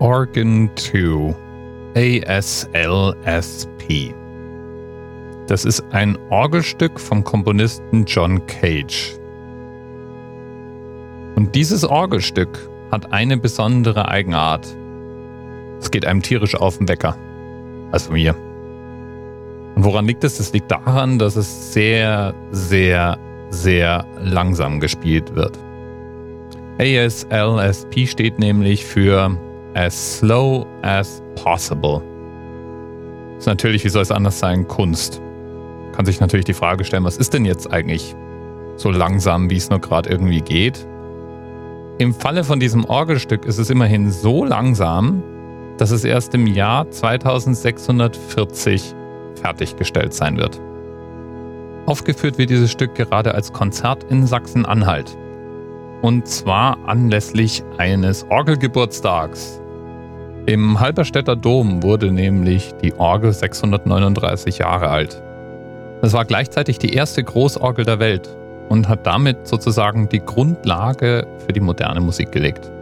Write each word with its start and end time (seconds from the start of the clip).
Organ 0.00 0.70
2 0.76 1.34
ASLSP. 1.96 4.14
Das 5.48 5.64
ist 5.64 5.82
ein 5.90 6.16
Orgelstück 6.30 7.00
vom 7.00 7.24
Komponisten 7.24 8.04
John 8.04 8.46
Cage. 8.46 9.18
Und 11.34 11.52
dieses 11.56 11.84
Orgelstück 11.84 12.70
hat 12.92 13.12
eine 13.12 13.38
besondere 13.38 14.06
Eigenart. 14.06 14.68
Es 15.80 15.90
geht 15.90 16.06
einem 16.06 16.22
tierisch 16.22 16.54
auf 16.54 16.78
den 16.78 16.88
Wecker. 16.88 17.16
Also 17.90 18.12
mir. 18.12 18.36
Und 19.74 19.84
woran 19.84 20.06
liegt 20.06 20.22
es? 20.22 20.38
Das 20.38 20.52
liegt 20.52 20.70
daran, 20.70 21.18
dass 21.18 21.34
es 21.34 21.72
sehr, 21.72 22.36
sehr, 22.52 23.18
sehr 23.50 24.06
langsam 24.20 24.78
gespielt 24.78 25.34
wird. 25.34 25.58
ASLSP 26.78 28.06
steht 28.06 28.38
nämlich 28.38 28.84
für 28.84 29.36
As 29.78 30.18
Slow 30.18 30.66
as 30.82 31.22
Possible. 31.36 32.02
Ist 33.38 33.46
natürlich, 33.46 33.84
wie 33.84 33.88
soll 33.88 34.02
es 34.02 34.10
anders 34.10 34.40
sein, 34.40 34.66
Kunst. 34.66 35.22
Kann 35.94 36.04
sich 36.04 36.18
natürlich 36.18 36.46
die 36.46 36.52
Frage 36.52 36.82
stellen, 36.82 37.04
was 37.04 37.16
ist 37.16 37.32
denn 37.32 37.44
jetzt 37.44 37.72
eigentlich 37.72 38.16
so 38.74 38.90
langsam, 38.90 39.48
wie 39.50 39.56
es 39.56 39.70
nur 39.70 39.78
gerade 39.78 40.10
irgendwie 40.10 40.40
geht? 40.40 40.84
Im 41.98 42.12
Falle 42.12 42.42
von 42.42 42.58
diesem 42.58 42.86
Orgelstück 42.86 43.44
ist 43.44 43.58
es 43.58 43.70
immerhin 43.70 44.10
so 44.10 44.44
langsam, 44.44 45.22
dass 45.76 45.92
es 45.92 46.02
erst 46.02 46.34
im 46.34 46.48
Jahr 46.48 46.90
2640 46.90 48.96
fertiggestellt 49.40 50.12
sein 50.12 50.38
wird. 50.38 50.60
Aufgeführt 51.86 52.36
wird 52.36 52.50
dieses 52.50 52.72
Stück 52.72 52.96
gerade 52.96 53.32
als 53.32 53.52
Konzert 53.52 54.02
in 54.10 54.26
Sachsen-Anhalt. 54.26 55.16
Und 56.02 56.26
zwar 56.26 56.78
anlässlich 56.84 57.62
eines 57.76 58.26
Orgelgeburtstags. 58.28 59.60
Im 60.48 60.80
Halberstädter 60.80 61.36
Dom 61.36 61.82
wurde 61.82 62.10
nämlich 62.10 62.72
die 62.80 62.94
Orgel 62.94 63.34
639 63.34 64.56
Jahre 64.56 64.88
alt. 64.88 65.22
Es 66.00 66.14
war 66.14 66.24
gleichzeitig 66.24 66.78
die 66.78 66.94
erste 66.94 67.22
Großorgel 67.22 67.84
der 67.84 67.98
Welt 67.98 68.34
und 68.70 68.88
hat 68.88 69.06
damit 69.06 69.46
sozusagen 69.46 70.08
die 70.08 70.24
Grundlage 70.24 71.26
für 71.44 71.52
die 71.52 71.60
moderne 71.60 72.00
Musik 72.00 72.32
gelegt. 72.32 72.72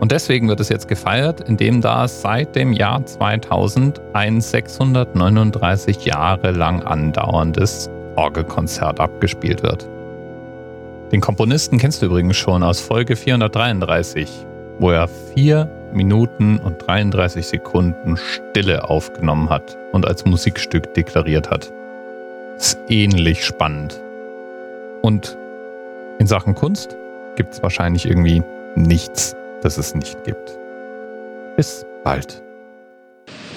Und 0.00 0.12
deswegen 0.12 0.50
wird 0.50 0.60
es 0.60 0.68
jetzt 0.68 0.86
gefeiert, 0.86 1.40
indem 1.48 1.80
da 1.80 2.06
seit 2.08 2.54
dem 2.54 2.74
Jahr 2.74 3.06
2000 3.06 4.02
ein 4.12 4.42
639 4.42 6.04
Jahre 6.04 6.50
lang 6.50 6.82
andauerndes 6.82 7.88
Orgelkonzert 8.16 9.00
abgespielt 9.00 9.62
wird. 9.62 9.88
Den 11.10 11.22
Komponisten 11.22 11.78
kennst 11.78 12.02
du 12.02 12.06
übrigens 12.06 12.36
schon 12.36 12.62
aus 12.62 12.80
Folge 12.82 13.16
433, 13.16 14.46
wo 14.78 14.90
er 14.90 15.08
4 15.08 15.68
Minuten 15.92 16.58
und 16.58 16.86
33 16.86 17.46
Sekunden 17.46 18.16
Stille 18.16 18.88
aufgenommen 18.88 19.48
hat 19.48 19.76
und 19.92 20.06
als 20.06 20.24
Musikstück 20.24 20.92
deklariert 20.94 21.50
hat. 21.50 21.72
Ist 22.56 22.78
ähnlich 22.88 23.44
spannend. 23.44 24.00
Und 25.02 25.36
in 26.18 26.26
Sachen 26.26 26.54
Kunst 26.54 26.96
gibt 27.36 27.54
es 27.54 27.62
wahrscheinlich 27.62 28.06
irgendwie 28.06 28.42
nichts, 28.74 29.34
das 29.62 29.78
es 29.78 29.94
nicht 29.94 30.24
gibt. 30.24 30.58
Bis 31.56 31.86
bald. 32.04 32.42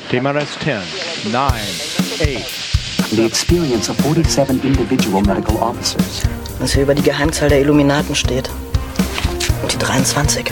TMRS 0.10 0.60
10, 0.60 1.32
9, 1.32 1.44
8. 1.44 3.12
The 3.12 3.26
experience 3.26 3.90
of 3.90 3.98
47 3.98 4.64
individual 4.64 5.22
medical 5.24 5.56
officers 5.58 6.24
was 6.60 6.74
hier 6.74 6.84
über 6.84 6.94
die 6.94 7.02
Geheimzahl 7.02 7.50
der 7.50 7.62
Illuminaten 7.62 8.16
steht. 8.16 8.50
Und 9.62 9.74
die 9.74 9.78
23. 9.78 10.52